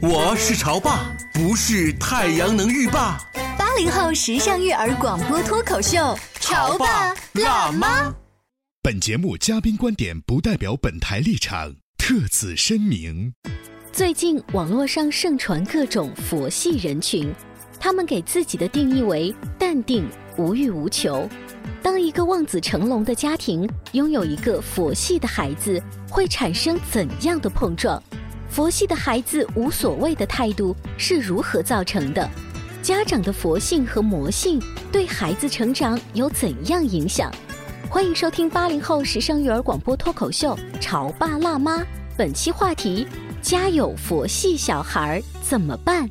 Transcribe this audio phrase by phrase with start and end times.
[0.00, 3.18] 我是潮爸，不是太阳能浴霸。
[3.58, 8.14] 八零后时尚育儿广播脱口秀，潮爸辣妈。
[8.80, 13.34] 本节目嘉宾观点不代表本台立场，特此声明。
[13.92, 17.34] 最近网络上盛传各种佛系人群，
[17.80, 21.28] 他们给自己的定义为淡定、无欲无求。
[21.82, 28.00] 当一个望子成龙的家庭拥有一个佛系的孩子，会产生怎样的碰撞？
[28.50, 32.28] 佛系的孩子无所谓的态度是如何造成的？
[32.82, 34.60] 家长的佛性和魔性
[34.90, 37.30] 对孩子成长有怎样影响？
[37.90, 41.78] 欢迎收听八零后时尚育儿广播脱口秀《潮爸辣妈》，
[42.16, 43.06] 本期话题：
[43.42, 46.08] 家有佛系小孩怎么办？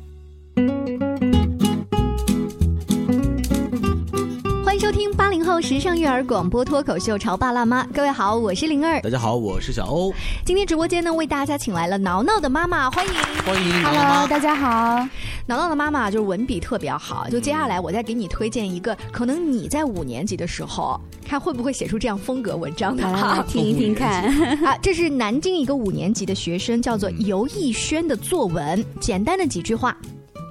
[4.88, 10.10] 收听八零后时尚育儿广播脱口秀《潮爸辣妈》，各位好，我是灵儿，大家好，我是小欧。
[10.46, 13.12] 今天直播间呢，为大家请来了挠挠的妈妈，欢迎，
[13.44, 15.06] 欢迎，Hello，大家好。
[15.44, 24.24] 挠挠的妈妈就是文笔特别好，就接下来我再给你推荐一个，可能你在五年级的时候，看会不会写出这样风格文章的哈， 听一听看。
[24.64, 29.94] 啊，这是南京一个五年级的学生，叫做尤逸轩的作文，简单的几句话。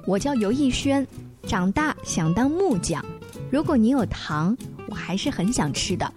[0.06, 1.04] 我叫尤逸轩，
[1.44, 3.04] 长大想当木匠。
[3.50, 4.56] 如果你有糖，
[4.88, 6.12] 我还是很想吃的。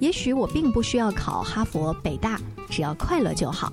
[0.00, 3.72] 也许我并不需要考哈佛、北大，只要快乐就好。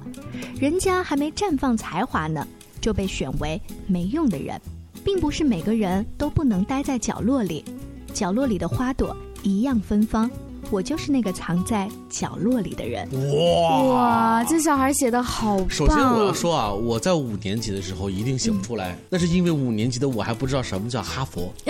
[0.59, 2.47] 人家还没绽放才华呢，
[2.79, 4.59] 就被选为没用的人，
[5.03, 7.65] 并不是每个人都不能待在角落里。
[8.13, 10.29] 角落里的花朵一样芬芳。
[10.71, 13.07] 我就是那个藏在角落里的人。
[13.11, 15.69] 哇哇，这小孩写的好棒！
[15.69, 21.51] 首先我要说啊，我在五年级的时候一定写不出来，那是因为五年级的我还不知道什么叫哈佛。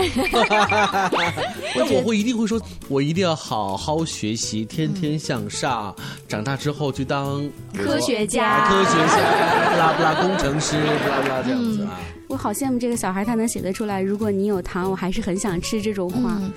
[1.76, 5.96] 那我会一定会说，我一定要好好学习，天天向上，
[6.28, 12.00] 长大之后去当科学家、科学家、布拉布拉工程师、布拉布拉这样子啊。
[12.30, 14.00] 我好羡慕这个小孩，他能写得出来。
[14.00, 16.38] 如果你有糖，我还是很想吃这种话。
[16.40, 16.52] 嗯，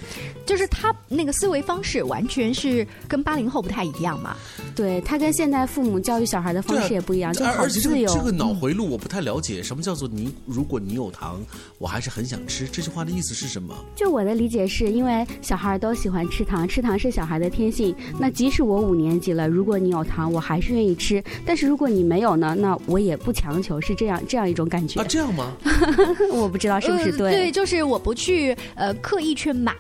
[0.45, 4.37] 就是他那个思维方式完全是跟八零后不太一样嘛。
[4.77, 8.15] 对他跟现代父母教育小孩的方式也不一样，就好自由。
[8.15, 10.35] 这个脑回路我不太了解，什么叫做你？
[10.45, 11.41] 如果你有糖，
[11.79, 12.69] 我还是很想吃。
[12.69, 13.75] 这句话的意思是什么？
[13.97, 17.97] 就我的理解是，因为小孩都喜欢吃糖，吃糖是小孩的天性。
[18.19, 21.25] 那即使我五年级了，如果你有糖，我还是愿意吃。
[21.47, 25.07] 但是如果你没有呢，那我也不强求，是这样这样一种感觉啊？
[25.09, 25.51] 这样吗？
[26.33, 29.75] 我不知道是不是对，对，就是我不去呃刻意去买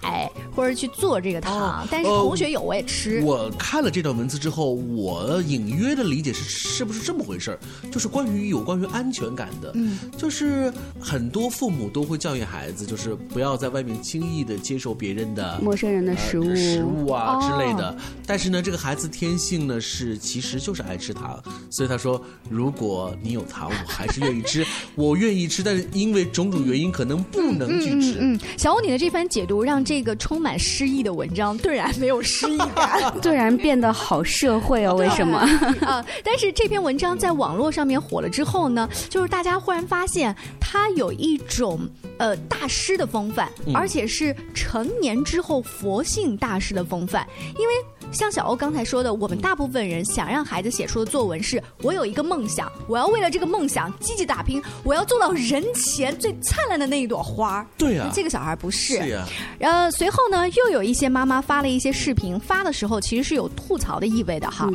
[0.54, 3.20] 或者去做这个糖，但是同学有我也吃。
[3.22, 7.58] 我看了这段文字之后，我隐约的理解是是不是这么回事儿？
[7.90, 17.96] 就是关于有关于安全感的，嗯，就是很多父母都会教育孩子，就是不要在外面轻易的接受别人的陌生人的食物、食物啊之类的。
[18.26, 24.64] 但是呢，这个孩子天性呢是其实就是爱吃糖，所以他说，如果你有糖，我还是愿意吃，
[24.94, 28.18] 我愿意吃，但是因为种种原因可能不能去吃。
[28.20, 34.94] 嗯，小欧，你的这番解读让这个充满诗意的文章 顿然没有诗意感， 顿然变得好社会哦？
[34.94, 35.38] 为什么？
[35.86, 36.04] 啊！
[36.24, 41.80] 但是这篇文章在网络上面火了之后呢，就是大家忽然发现它有一种
[42.18, 47.26] 呃大师的风范，而且是成年之后佛性大师的风范，
[47.58, 47.74] 因为。
[48.12, 57.66] 像小欧刚才说的，我们大部分人想让孩子写出的作文是：我有一个梦想，我要为了这个梦想积极打拼，我要做到人前最灿烂的那一朵花。
[57.78, 58.98] 对呀，这个小孩不是。
[58.98, 59.26] 是呀。
[59.60, 64.68] 呃，随后呢，又有一些妈妈发了一些视频，发的时候其实是有吐槽的意味的哈。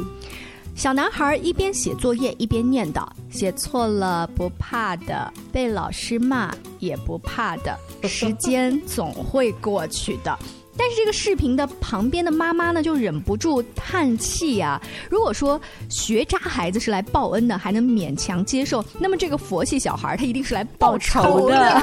[0.76, 7.76] 小男孩一边写作业一边念叨：“写错了不怕的，被老师骂也不怕的，
[8.08, 10.38] 时间总会过去的。”
[10.78, 14.82] 但是这个视频的旁边的妈妈呢，就忍不住叹气啊。
[15.10, 15.60] 如果说
[15.90, 21.82] 学渣孩子是来报恩的，还能勉强接受，那么这个佛系小孩他一定是来报仇的。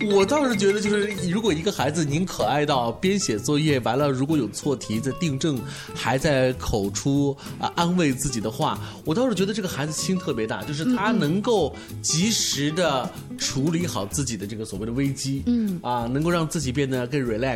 [0.12, 5.60] 我倒是觉得，就是如果一个孩子您可爱到边写作业完了，如果有错题在订正，
[5.94, 17.49] 还在口出啊安慰自己的话，我倒是觉得这个孩子心特别大，就是他能够及时的处理好自己的这个所谓的危机，嗯啊，能够让自己变得更 relax。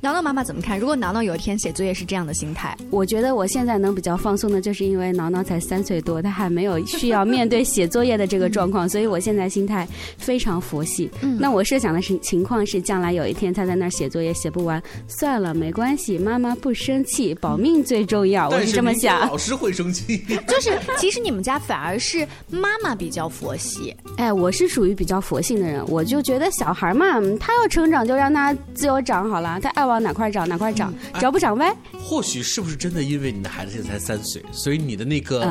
[0.00, 0.78] 挠挠妈妈怎么看？
[0.78, 9.86] 如果挠挠有一天写作业是这样的心态，我觉得我现在能比较放松的，就是因为挠挠才三岁多，他还没有需要面对写作业的这个状况，所以我现在心态
[10.16, 11.10] 非常佛系。
[11.22, 18.48] 嗯那我设想的是情况是，将来有一天他在那儿写作业写不完，算了，没关系，妈妈不生气，保命最重要。
[18.48, 19.20] 我是这么想。
[19.28, 20.18] 老师会生气，
[20.48, 23.94] 就是其实你们家反而是妈妈比较佛系。
[24.16, 31.74] 哎，我是属于比较佛性的人，我就觉得小孩嘛，他要成长就让他自由长好了，他爱往哪块长哪块长，只要不长歪。
[31.98, 35.44] 或许是不是真的因为你的孩子现在才三岁，所以你的那个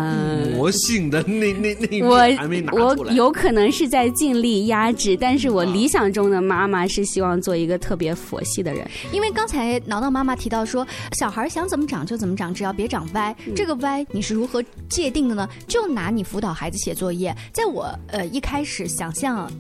[0.55, 2.85] 魔性的那那那我还没拿出来？
[2.85, 8.89] 我有可能是在尽力压制，但是我理想中的妈妈是希望做一个特别佛系的人。
[9.11, 13.35] 因为刚才挠挠妈妈提到说，小孩想怎么长就怎么长，只要别长歪。
[13.55, 15.47] 这个歪你是如何界定的呢？
[15.67, 19.51] 就拿你辅导孩子写作业，在我呃一开始想象。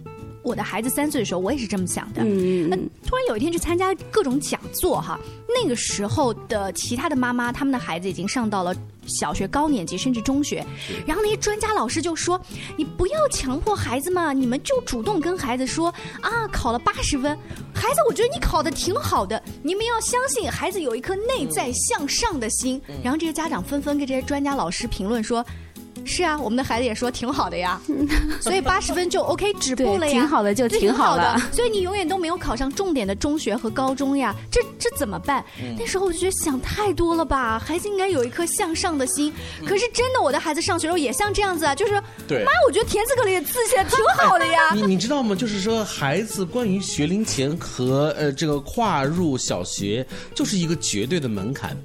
[0.47, 2.21] 我的孩子三岁的时候，我也是这么想的。
[2.23, 8.73] 嗯，那突然有一天去参加各种讲座哈，那个时候的其他的妈妈，他们的孩子已经上到了
[9.05, 10.65] 小学高年级甚至中学，
[11.05, 12.39] 然后那些专家老师就说
[12.77, 17.37] ：“你不要强迫孩子嘛，你们就主动跟孩子说啊，考了八十分，
[17.73, 25.45] 孩子，我觉得你考的挺好的，你们要相信孩子有一颗内在向上的心。”然后这些家长纷纷跟这些专家老师评论说。
[26.07, 27.79] 是啊，我们的孩子也说挺好的呀，
[28.41, 31.37] 所以八十分就 OK 止步了呀，挺好的就挺好的。
[31.51, 35.43] 所以你永远都没有考上重点的中学和高中呀，这这怎么办？
[35.77, 39.33] 那时候我就觉得想太多了吧，孩子应该有一颗向上的心。
[39.65, 44.73] 可是真的，我的孩子上学时候也像这样子啊，就是妈，我觉得田字格里字写的挺好的呀。
[44.73, 45.35] 你你知道吗？
[45.35, 51.75] 就是说孩子关于学龄前和呃这个跨入小学就是一个绝对的门槛。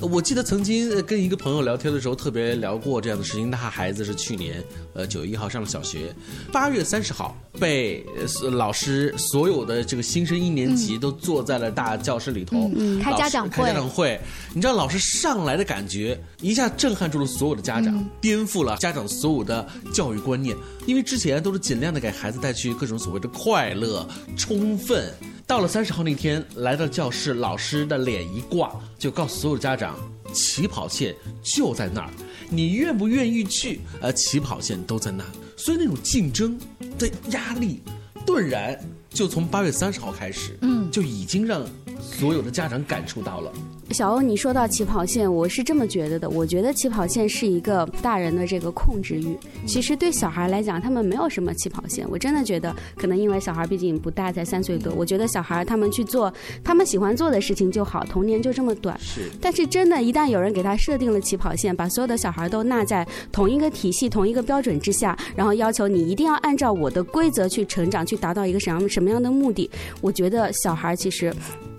[0.00, 3.50] 我记得曾经跟一个朋友聊天的时候，特别聊过这样的事情。
[3.50, 4.62] 他孩子是去年
[4.94, 6.14] 呃九月一号上了小学，
[6.52, 8.04] 八月三十号被
[8.52, 13.50] 老师所有的这个新生一年级都坐在了大教室里头嗯开家长会。
[13.50, 14.20] 开家长会，
[14.54, 20.56] 你知道老师上来的感觉一下震撼住了所有的家长，颠覆了家长所有的教育观念。
[20.86, 24.06] 因为之前都是尽量的给孩子带去各种所谓的快乐、
[24.36, 25.12] 充分。
[25.46, 29.96] 到了三十号那天来到教室，老师的脸一挂，就告诉所有家长，
[30.32, 32.10] 起跑线就在那儿。
[32.56, 33.80] 你愿不愿意去？
[34.00, 35.24] 呃，起跑线都在那，
[35.56, 36.58] 所以那种竞争
[36.98, 37.80] 的压力，
[38.24, 38.78] 顿然
[39.10, 41.64] 就从八月三十号开始，嗯，就已经让
[42.04, 43.50] 所有的家长感受到了。
[43.90, 46.28] 小欧，你说到起跑线，我是这么觉得的。
[46.30, 49.36] 我觉得起跑线是一个大人的这个控制欲。
[49.66, 52.08] 其实对小孩来讲，他们没有什么起跑线。
[52.10, 54.92] 我真的觉得，可能因为小孩毕竟不大，才三岁多。
[54.94, 58.98] 我觉得小孩他们去做他们喜欢做的事情就好，童年就这么短。
[58.98, 59.30] 是。
[59.40, 69.70] 但是真的，一旦有人给他设定了起跑线，把所有的小孩都纳在同一个体系、同一个标准之下，然后要求你一定要按照我的规则去成长，去达到一个什么什么样的目的，
[70.00, 71.32] 我觉得小孩其实。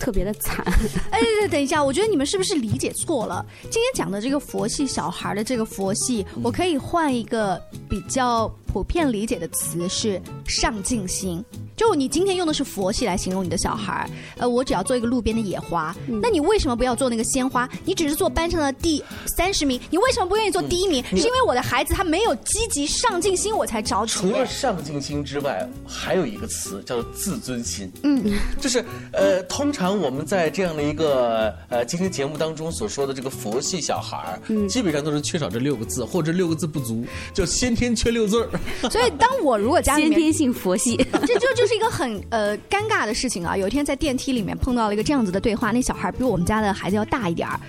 [0.05, 0.63] 特别的惨，
[1.09, 1.19] 哎，
[1.49, 3.43] 等一下，我觉得你们是不是理解错了？
[3.63, 7.59] 今天讲的这个佛系小孩的这个佛系，我可以换一个
[7.89, 11.43] 比较普遍理解的词是上进心。
[11.75, 17.67] 就你今天用的是佛系来形容你的小孩呃，我只要做一个路边的野花，那你为什么不要做那个鲜花？
[17.83, 19.03] 你只是做班上的第
[19.35, 21.03] 三十名，你为什么不愿意做第一名？
[21.09, 24.13] 是因为我的孩子他没有积极上进心，我才着急。
[24.13, 27.91] 除了上进心之外，还有一个词叫做自尊心。
[28.03, 38.49] 嗯，就是呃，通常我们在这样的一个呃今天节目当中所说的这个佛系小孩嗯，基本上都是缺少这六个字，或者六个字不足，就先天缺六字儿。
[38.89, 40.95] 所以当我如果家里先天性佛系，
[41.27, 41.64] 这就就。
[41.67, 43.55] 是一个很呃尴尬的事情啊！
[43.55, 47.59] 有一天在电梯里面碰到了一个这样子的对话，那小孩比我们家的孩子要大一点儿，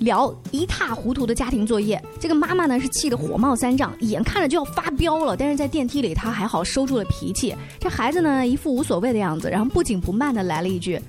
[0.00, 2.02] 聊一塌糊涂的家庭作业。
[2.20, 7.54] 这个妈妈呢是气得火冒三丈，眼看着就要发飙了，但是在电梯里她还好收住了脾气。
[7.78, 11.00] 这孩子呢一副无所谓的样子，然后不紧不慢的来了一句：“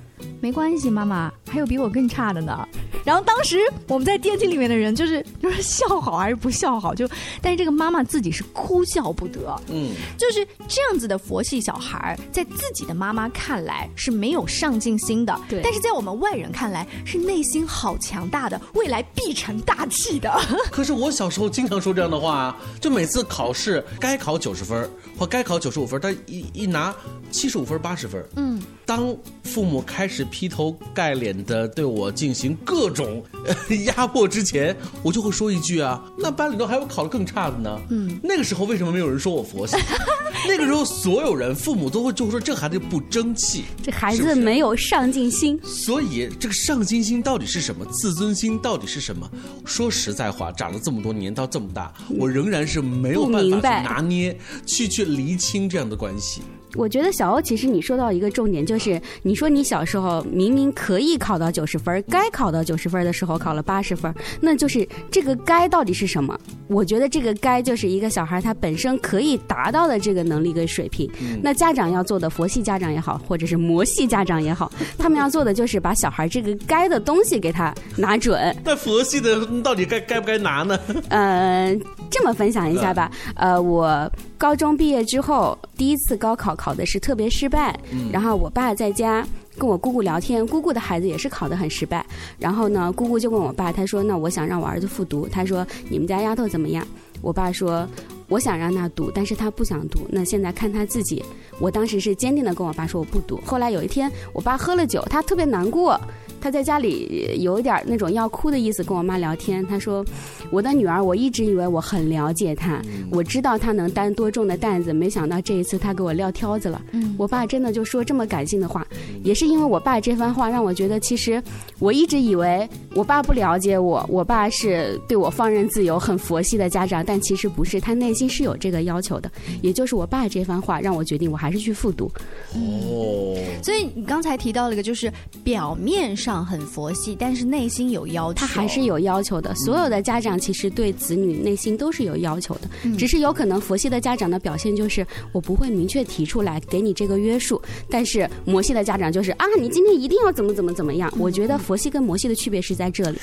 [0.41, 2.67] 没关系，妈妈还有比我更差的呢。”
[3.03, 7.05] 然后当时我们在电梯里面的人就是就是笑好还是不笑好，就
[7.41, 20.31] 但是这个妈妈自己是哭笑不得，嗯，就是这样子的佛系小孩，在自己的妈妈看来是没有上进心的，对，但是在我们外人看来是内心好强大的，未来必成大器的。
[20.71, 26.95] 可是我小时候经常说这样的话，就每次考试该考九十分或该考九十五分，他一一拿
[27.31, 28.61] 七十五分八十分，嗯。
[28.95, 37.81] 当父母开始劈头盖脸的对我进行各种、呃、压迫之前，我就会说一句啊，那班里头还有考得更差的呢。
[37.89, 39.77] 嗯，那个时候为什么没有人说我佛系？
[40.47, 45.59] 那个时候所有人父母都会就说这孩子不争气，这孩子没有上进心。
[45.63, 47.83] 所以这个上进心到底是什么？
[47.85, 49.27] 自尊心到底是什么？
[49.65, 56.43] 说实在话，长了这么多年到这么大，我仍然是没有办法去拿捏、去去厘清这样的关系。
[56.75, 66.37] 我觉得小欧，其实你说到一个重点，就是你说你小时候明明可以考到九十分，该考到九十分的时候考了八十分，那就是这个该到底是什么？
[66.67, 71.09] 我觉得这个该就是一个小孩他本身可以达到的这个能力跟水平。
[71.41, 78.55] 那家长要做的，佛系家长也好，或者是魔系家长也好， 他们要做的就是把小孩这个该的东西给他拿准。
[78.63, 80.79] 那佛系的到底该该不该拿呢？
[81.09, 81.77] 呃，
[82.09, 83.11] 这么分享一下吧。
[83.35, 84.11] 呃，我
[84.43, 86.53] 高中毕业之后第一次高考。
[86.53, 87.79] 考的是特别失败，
[88.11, 89.25] 然后我爸在家
[89.57, 92.05] 跟我姑姑聊天，姑姑的孩子也是考得很失败，
[92.37, 96.85] 然后呢，姑姑就问我爸，他说：“那我想让我儿子复读。”他说：“你们家丫头怎么样？”
[97.21, 97.87] 我爸说
[98.27, 100.01] ：“我想让他读，但是他不想读。
[100.09, 101.23] 那现在看他自己。”
[101.57, 105.99] 我当时是坚定的跟我爸说：“我不读。”后来有一天，我爸喝了酒，他特别难过。
[106.43, 109.65] 他在家里有一点那种要哭的意思，跟我妈聊天。
[109.65, 110.05] 他说
[110.51, 118.85] ：“我的女儿，我一直以为我很了解她，我知道她能担多重的担子，没想到这一次她给我撂挑子了。”嗯我爸真的就说这么感性的话，
[119.23, 121.41] 也是因为我爸这番话让我觉得，其实
[121.79, 129.31] 我一直以为我爸不了解我，我爸是对我放任自由、很佛系的家长，但其实不是，他内心是有这个要求的。
[129.61, 132.11] 也就是我爸这番话让我决定，我还是去复读。
[132.53, 135.09] 哦，所以你刚才提到了一个，就是
[135.41, 136.32] 表面上。
[136.41, 139.53] 很佛系，但是内心有要求，他还是有要求的。
[139.55, 151.11] 所有的家长其实对子女内心都是有要求的，只是有可能佛系的家长的表现就是我不会明确提出来给你这个约束，但是魔系的家长就是啊，你今天一定要怎么怎么怎么样。
[151.19, 153.19] 我觉得佛系跟魔系的区别是在这里。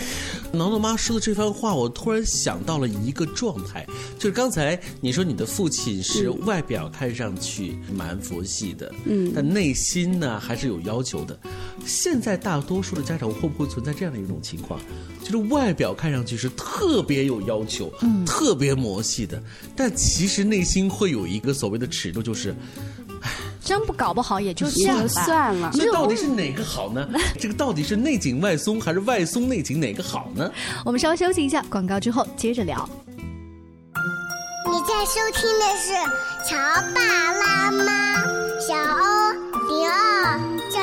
[0.53, 3.87] 挠挠妈说的这番话，我突然想到了一个状态，
[4.19, 11.39] 就是刚才你说你的父亲是外表看上去蛮佛系的，嗯，但内心呢还是有要求的。
[11.87, 14.81] 现在大多数的家长会不会存在这样的一种情况，
[15.23, 19.43] 就是外表看上去是特别有要求、嗯，特别魔系的，
[19.75, 22.55] 但其实内心会有一个所谓的尺度，就是，
[23.23, 23.31] 唉，
[23.65, 25.71] 真不搞不好也就算算了。
[25.75, 27.09] 那到底是哪个好呢？
[27.39, 30.51] 这个到底是内紧外松还是外松内紧哪个好呢？
[30.85, 32.89] 我们稍微休息一下，广告之后接着聊。
[34.73, 35.93] 你在收听的是
[36.49, 36.57] 《乔
[36.95, 37.01] 爸
[37.33, 38.23] 拉妈》，
[38.67, 39.33] 小欧
[39.69, 40.60] 零二。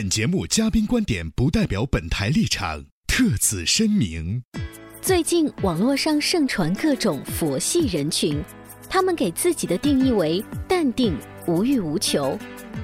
[0.00, 4.42] 本节目嘉宾观点不代表本台立场，特此声明。
[5.02, 8.42] 最近网络上盛传各种佛系人群，
[8.88, 11.14] 他们给自己的定义为淡定、
[11.46, 12.38] 无欲无求。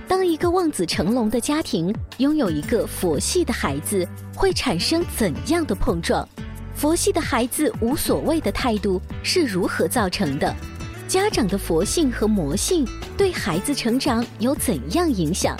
[0.06, 6.28] 当一个望子成龙的家庭拥有一个佛系的孩子，会产生怎样的碰撞？
[6.74, 10.54] 佛系的孩子无所谓的态度是如何造成的？
[11.08, 15.58] 家长的佛性和魔性对孩子成长有怎样影响？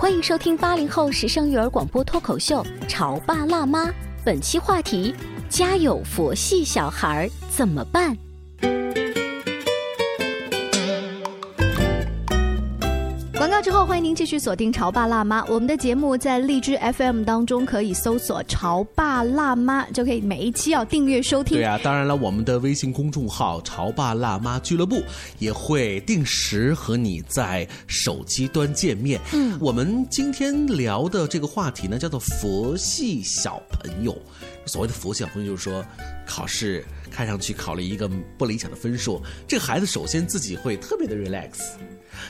[0.00, 3.86] 欢迎收听八零后时尚育儿广播脱口秀《潮爸辣妈》，
[4.24, 5.12] 本期话题：
[5.48, 8.16] 家有佛系小孩怎么办？
[13.62, 15.42] 之后，欢迎您继续锁定《潮爸辣妈》。
[15.48, 21.56] 我们的节目在荔枝 FM 当中可以搜索“潮爸辣妈”，就可以每一期要订阅收听。
[21.58, 25.02] 对啊，当然了，我们的微信公众号“潮爸辣妈俱乐部”
[25.38, 29.20] 也会定时和你在手机端见面。
[29.32, 34.16] 嗯，我们今天聊的这个话题呢，叫做“佛系小朋友”。
[34.66, 35.84] 所谓的“佛系小朋友”，就是说
[36.26, 41.50] 考试看上去考了一个不理想的分数，这个孩子首先自己会特别的 relax。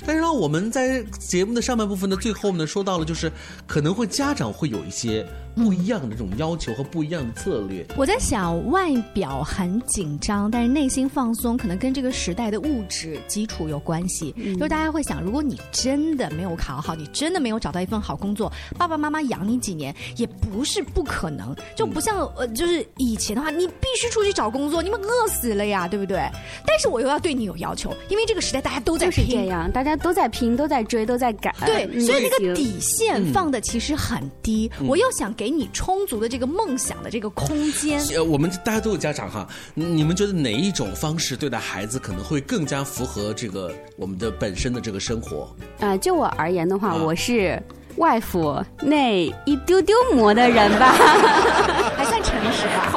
[0.06, 3.30] 但是呢，我们在节目的上半部分的最后呢，说到了就是
[3.66, 5.26] 可能会家长会有一些
[5.58, 7.84] 不一样的这种要求和不一样的策略。
[7.96, 14.32] 我在想，外表很紧张，但是内心放松，可能跟这个时代的物质基础有关系。
[14.54, 21.54] 就是大家会想，如果你真的没有考好，你真的没有找到一份好工作，爸爸妈妈养你几年也不是不可能。
[21.74, 26.18] 就不像呃，就是以前的话，你必须出去找工作，你们饿死了呀，对不对？
[26.66, 31.54] 但是我又要对你有要求，因为这个时代大家都在就是拼这样，大家都在拼，都在追，都在赶。
[31.66, 34.70] 对，嗯所以那个底线放的其实很低。
[34.80, 38.00] 嗯我又想给你充足的这个梦想的这个空间。
[38.14, 45.54] 呃，我们大家都有家长哈，你们觉得哪一种方式对待孩子可能会更加符合这个我们的本身的这个生活？
[45.80, 47.60] 呃，就我而言的话，啊我是
[47.96, 50.92] 外父内一丢丢魔的人吧，
[51.96, 52.37] 还算诚实吧。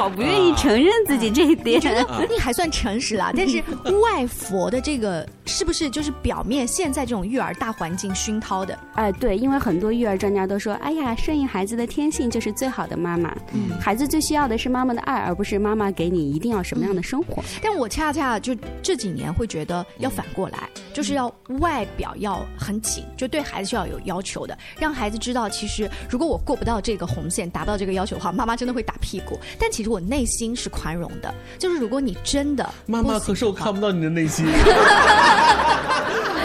[0.02, 1.76] 好不愿意承认自己这一点。
[1.76, 3.62] 我觉得你还算诚实了，但是
[4.02, 8.76] 外佛的这个是不是就是 表面现在这种育儿大环境熏陶的？
[8.94, 13.32] 哎、对，因为很多育儿专家都说，哎呀，顺应孩子的天性就是最好的妈妈。
[13.52, 17.40] 嗯孩子最需要的是妈妈的爱，而不是妈妈给你一定要什么样的生活。
[17.62, 29.38] 但我恰恰就这几年会觉得要反过来，就是要外表要很紧，就对孩子是要有要求的，让孩子知道，其实如果我过不到这个红线，达不到这个要求的话，妈妈真的会打屁股。
[29.58, 34.46] 但其实我内心是宽容的，就是如果你真的妈妈，可是我看不到你的内心。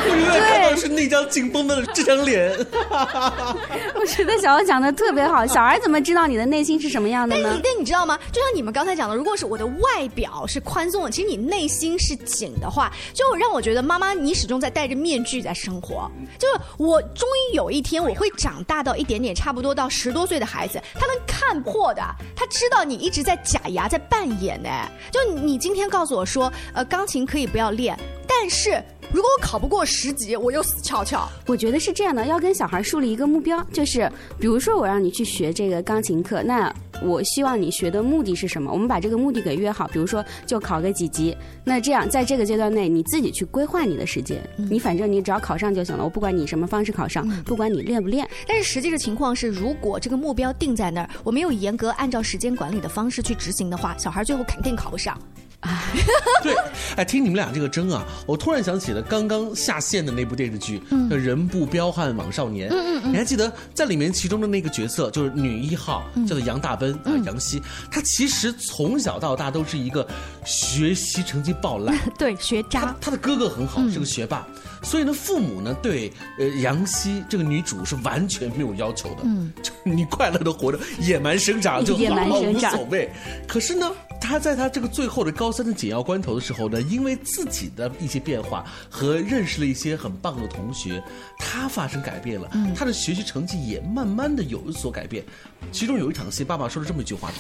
[0.09, 2.51] 我永远看到的是那张紧绷的这张脸。
[3.95, 7.61] 我觉得小欧讲的特别好，小孩怎么知道你的内心是什么样的呢但你？
[7.63, 8.17] 但你知道吗？
[8.31, 16.09] 就像你们刚才讲的，如果是我的外表是宽松的，其实你内心是紧的话，就让我觉得妈妈你始终在戴着面具在生活。
[16.37, 22.01] 就是我终于有一天我会长大到一点点，差不多到十多岁的孩子，他能看破的，
[22.35, 24.69] 他知道你一直在假牙在扮演呢。
[25.11, 27.97] 就你今天告诉我说，呃，钢琴可以不要练，
[28.39, 31.27] 但是如果我考不过十级，我又死翘翘。
[31.47, 38.71] 我觉得是这样的，要跟小孩树立一个目标，就是比如说我让你去学这个钢琴课，那我希望你学的目的是什么？
[38.71, 41.35] 我们把这个目的给约好，比如说就考个几级。
[41.63, 48.27] 那这样在这个阶段内，你自己去规划你的时间，你反正你只要考上就行了，我不管你什么方式考上，不管你练不练。
[48.47, 55.17] 但是实际的情况是，如果这个目标定在那儿，我没有严格按照时间管理的方式去执行的话，小孩最后肯定考不上。
[56.43, 56.55] 对，
[56.95, 62.69] 哎，听你们俩这个争啊，我突然想起了刚刚下线的那部电视剧，嗯叫《人不彪悍枉少年》。
[62.73, 70.07] 嗯嗯嗯你还记得在里面其中的那个角色就是女一号，嗯叫做杨大奔啊、杨希，她其实从小到大都是一个
[70.45, 71.97] 学习成绩爆烂。
[72.19, 72.95] 对，学渣。
[73.01, 74.45] 她的哥哥很好，是个学霸，
[74.83, 83.09] 所以呢，父母呢对呃杨希这个女主是完全没有要求的，嗯就你快乐的活着，野蛮生长就野蛮好生长无所谓。
[83.47, 91.01] 可是呢，他在他这个最后的高三的紧要关头的时候呢，因为自己的一些变化和认识了一些很棒的同学，
[91.39, 95.23] 他发生改变了，嗯他的学习成绩也慢慢的有所改变。
[95.71, 97.31] 其中有一场戏，爸爸说了这么一句话：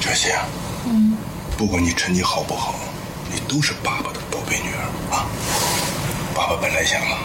[0.00, 0.46] 哲熙啊，
[1.56, 2.74] 不管你成绩好不好，
[3.32, 5.26] 你都是爸爸的宝贝女儿啊。
[6.34, 7.18] 爸爸本来想啊，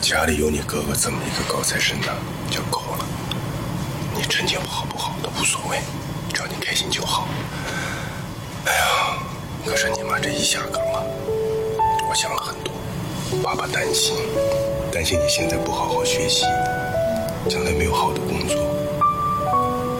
[0.00, 2.12] 家里有你哥哥这么一个高材生的
[2.50, 3.06] 就够了，
[4.16, 5.78] 你成绩好不好都无所谓，
[6.32, 6.97] 只要你开心就
[9.68, 11.04] 可是你妈这一下岗啊，
[12.08, 12.72] 我想了很多，
[13.42, 14.16] 爸爸担心，
[14.90, 16.46] 担心你现在不好好学习，
[17.50, 18.56] 将来没有好的工作。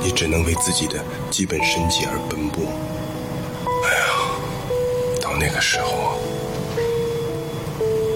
[0.01, 2.65] 你只能为自己的基本生计而奔波。
[3.85, 4.01] 哎呀，
[5.21, 6.19] 到那个时候，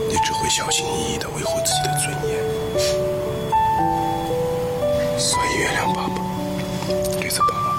[0.09, 2.41] 你只会小心翼翼的维护自己的尊严。
[5.19, 6.15] 所以原谅爸爸，
[7.21, 7.72] 这次爸爸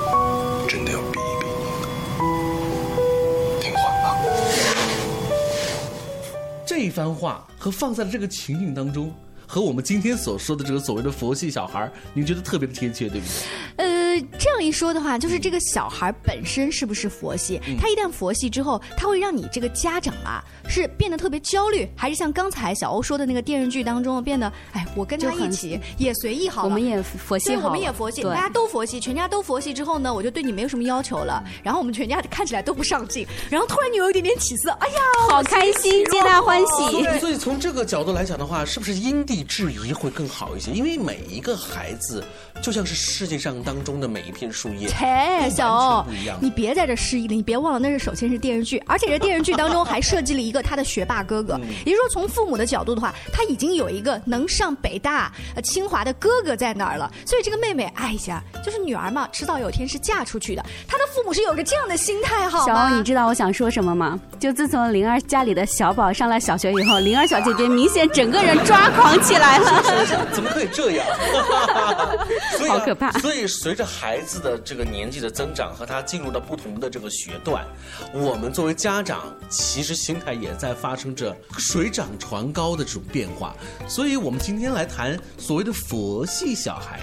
[6.83, 9.09] 这番话和放在了这个情景当中，
[9.47, 13.87] 和我们今天所说的这个所谓的佛系小孩儿，您觉得特别的贴切，对不对？
[14.17, 17.60] 呃，这样一说的话，就是这个小孩本身是不是佛系？
[17.67, 17.76] 嗯。
[17.78, 34.99] 他一旦佛系之后，他会让你这个家长啊，是变得特别焦虑，还是像刚才小欧说的那个电视剧当中变得，哎，我跟他一起也随意好了，我们也佛系对，好我们也佛系，大家都佛系，全家都佛系之后呢，我就对你没有什么要求了，然后我们全家看起来都不上进，然后突然你有一点点起色，哎呀，
[35.30, 37.19] 好开心，皆大欢喜。
[37.19, 40.71] 所以从这个角度来讲的话，是不是因地制宜会更好一些？
[40.71, 42.23] 因为每一个孩子
[42.62, 62.75] 就像是世界上当中的的每一片树叶，切，小欧不一样，你别在这失忆了，你别忘了那是首先是电视剧，而且这电视剧当中还设计了一个他的学霸哥哥，也就是说从父母的角度的话，他已经有一个能上北大、呃清华的哥哥在那儿了，所以这个妹妹，哎呀，就是女儿嘛，迟早有天是嫁出去的，她的父母是有个这样的心态，好小？
[62.75, 64.19] 欧，你知道我想说什么吗？
[64.39, 69.81] 就自从灵儿家里的小宝上了小学以后，灵儿小姐姐明显整个人抓狂起来了。
[70.31, 71.05] 怎么可以这样？
[72.57, 77.65] 所以、啊、好可怕所以随着孩子的这个年纪的增长和他进入到不同的这个学段，
[78.13, 83.56] 我们作为家长，其实心态也在发生着水涨船高的这种变化。
[83.88, 86.99] 所以我们今天来谈所谓的佛系小孩，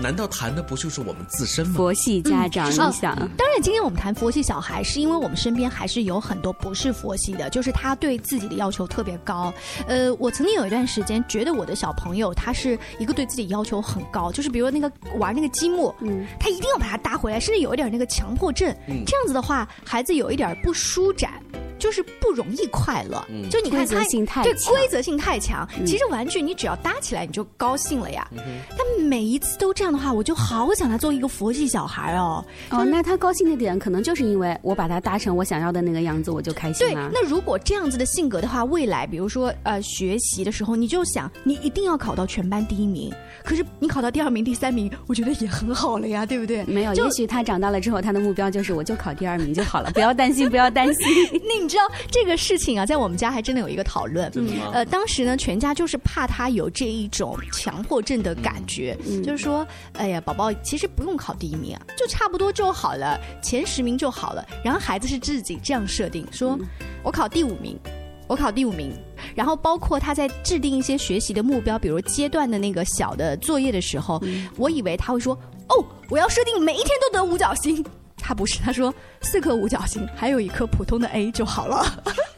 [0.00, 1.74] 难道谈的不就是我们自身吗？
[1.76, 3.16] 佛系家长，哦你想？
[3.36, 9.52] 当然，今天我们谈佛系小孩，是因为我们身边还是有很多不是佛系的，就是他对自己的要求特别高。
[9.86, 18.70] 呃，我曾经有一段时间觉得我的小朋友他是一个对自己要求很高，就是比如那个玩那个积木，嗯，他一定要把它搭回来，甚至有一点那个强迫症。
[18.88, 21.32] 嗯这样子的话，孩子有一点不舒展。
[21.80, 25.66] 就是不容易快乐，嗯就你看他规则性太对规则性太强。
[25.78, 28.28] 嗯其实玩具你只要搭起来你就高兴了呀。
[28.32, 28.38] 嗯
[28.76, 32.44] 但每一次都这样的话，我就好想他做一个佛系小孩哦。
[32.68, 37.10] 哦，那他高兴的点可能就是因为我把他搭成我想要的那个样子，我就开心对，了。
[37.14, 43.10] 那如果这样子的性格的话，未来比如说呃学习的时候，你就想你一定要考到全班第一名。
[43.42, 46.59] 可是你考到第二名、第三名，我觉得也很好了呀，对不对？
[46.66, 51.06] 没有，也许他长大了之后，他的目标就是我就考第二名就好了， 不要担心，不要担心。
[51.48, 54.30] 那你知道这个事情啊，在我们家还真的有一个讨论。
[54.72, 64.46] 呃，当时呢，全家就是怕他有这一种强迫症的感觉，嗯就是说，哎呀，宝宝其实不用考第一名啊，就差不多就好了，前十名就好了。
[64.64, 66.66] 然后孩子是自己这样设定，说、嗯
[67.02, 67.78] 我考第五名。
[68.26, 68.92] 我考第五名，
[69.34, 75.36] 然后包括他在制定一些学习的目标，比如阶段的那个小的作业的时候，嗯我以为他会说
[75.68, 77.82] ：“哦，我要设定每一天都得五角星。”
[78.22, 78.92] 他不是，他说
[79.22, 81.86] 四颗五角星，还有一颗普通的 A 就好了。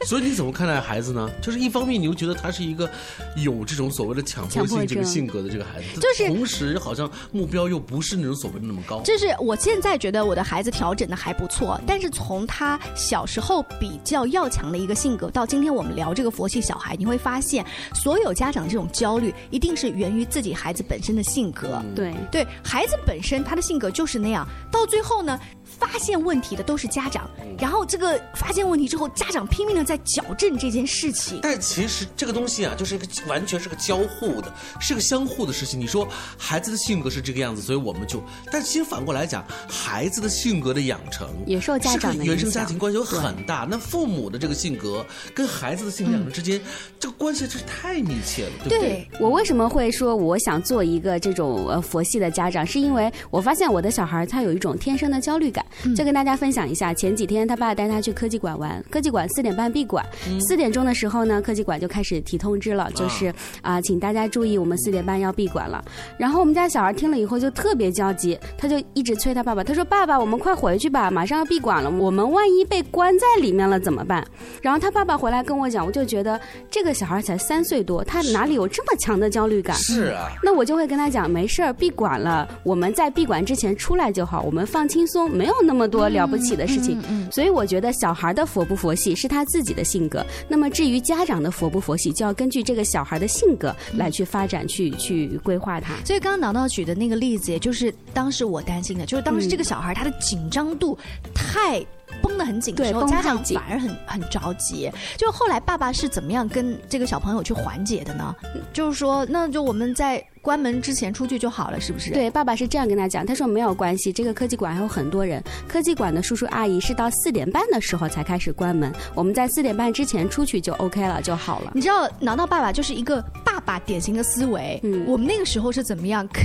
[0.07, 1.29] 所以你怎么看待孩子呢？
[1.41, 2.89] 就是一方面你又觉得他是一个
[3.35, 9.01] 有这种所谓的强迫性这个性格的这个孩子，就是同时好像目标又不是那种所谓的那么高。
[9.01, 21.81] 就是我现在觉得我的孩子调整的还不错，但是从他小时候比较要强的一个性格，到今天我们聊这个佛系小孩，你会发现，所有家长这种焦虑，一定是源于自己孩子本身的性格。
[21.95, 25.39] 对对孩子本身他的性格就是那样，到最后呢，
[25.83, 31.39] 发现问题的都是家长，然后这个发现问题之后，家长拼命的在矫正这件事情。
[31.41, 35.79] 但其实这个东西啊，就是一个完全是个交互的，是个相互的事情。
[35.79, 43.67] 你说孩子的性格是这个样子，所以我们就，但其实反过来讲，孩子的性格的养成也受家长的原生家庭关系有很大。
[43.69, 46.61] 那父母的这个性格跟孩子的性格养成之间，
[46.97, 49.07] 这个关系真是太密切了，对不对？
[49.19, 55.65] 我为什么会说我想做一个这种呃佛系的家长，是因为我发现我的小孩他有一种天生的焦虑感。
[55.95, 60.05] 就跟大家分享一下，前几天他爸带他去科技馆玩，科技馆四点半闭馆，
[60.47, 65.83] 四、点钟的时候呢，科技馆就开始提通知了，就是啊、请大家注意，我们四点半要闭馆了。
[66.17, 74.25] 然后我们家小孩听了以后就特别焦急，他就一直催他爸爸，他说：“爸爸，我们快回去吧，马上要闭馆了，我们万一被关在里面了怎么办？”
[74.61, 79.75] 然后他爸爸回来跟我讲，我就觉得这个小孩才三岁多，他哪里有这么强的焦虑感？
[79.77, 80.29] 是啊。
[80.41, 87.01] 那我就会跟他讲，没事儿，闭馆了，我们在闭馆之前出来就好，我们放轻松，没有那么多了不起的事情。
[87.31, 95.93] 所以我觉得小孩的佛不佛系是他自己的性格，那么至于家长的佛不佛系，就要根据这个小孩的性格来去发展、去去规划他。
[96.05, 100.97] 所以刚刚挠挠举的那个例子，也就是当时我担心的，就是当时这个小孩他的紧张度
[101.33, 101.85] 太。
[102.21, 104.91] 绷得很紧的时候，家长反而很很着急。
[105.17, 108.35] 就后来爸爸是怎么样跟这个小朋友去缓解的呢？
[108.71, 112.11] 就是说，那就我们在关门之前出去就好了，是不是？
[112.11, 121.71] 对，爸爸是这样跟他讲，他说没有关系，这个科技馆还有很多人，科技馆的叔叔阿姨是到四点半的时候才开始关门，我们在四点半之前出去就 OK 了就好了。
[121.73, 124.79] 你知道，挠挠爸爸就是一个爸爸典型的思维。
[124.83, 126.43] 嗯我们那个时候是怎么样跟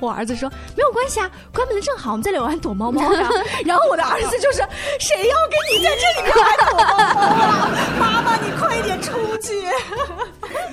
[0.00, 3.28] 我儿子说，没有关系啊，关门了正好，我们在里玩躲猫猫呀。
[3.66, 4.62] 然后我的儿子就是，
[4.98, 7.70] 谁要跟你在这里面玩躲猫猫啊？
[7.98, 9.66] 妈妈，你快点出去。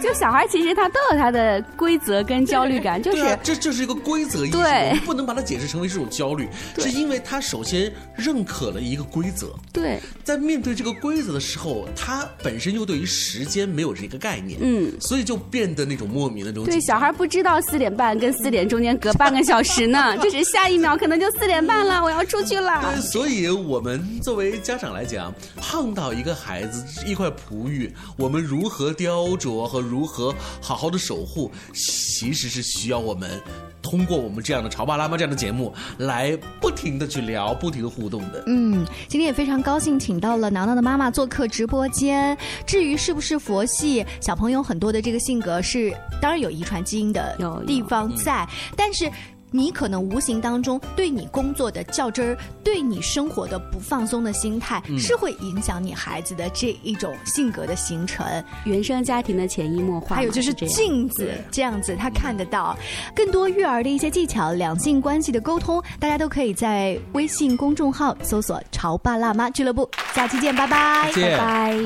[0.01, 23.01] 就小孩其实他都有他的规则跟焦虑感，就是这这是一个规则意识，对我们不能把它解释成为这种焦虑，是因为他首先认可了一个规则，对，在面对这个规则的时候，他本身又对于时间没有这个概念，嗯，所以就变得那种莫名的那种对，小孩不知道四点半跟四点中间隔半个小时呢，就是下一秒可能就四点半了，我要出去了对，。
[23.01, 33.41] 所以我们作为家长来讲，碰到一个孩子一块璞玉，我们如何雕琢和如何好好的守护，其实是需要我们。
[33.81, 38.41] 通过我们这样的潮爸辣妈这样的节目，来不停的去聊，不停的互动的。
[38.47, 42.35] 嗯，今天也非常高兴，请到了囊囊的妈妈做客直播间。
[42.65, 49.11] 至于是不是佛系，小朋友很多的这个性格是，当然有遗传基因的地方在，但是。
[49.53, 58.25] 你可能无形当中对你工作的较真儿，对你生活的不放松的心态，是会影响你孩子的这一种性格的形成。
[58.65, 62.75] 原生家庭的潜移默化，还有就是镜子这样子，他看得到
[63.15, 69.87] 更多育儿的一些技巧，两性关系的沟通，大家都可以在微信公众号搜索“潮爸辣妈俱乐部”。
[70.15, 71.77] 下期见，拜拜，拜拜。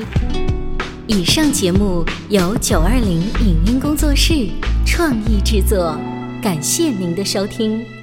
[1.06, 4.48] 以上节目由九二零影音工作室
[4.86, 5.96] 创意制作。
[6.40, 7.97] 感谢您的收听。